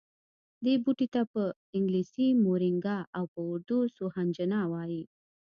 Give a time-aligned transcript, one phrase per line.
[0.63, 1.43] دې بوټي ته په
[1.75, 5.03] انګلیسي مورینګا او په اردو سوهنجنا وايي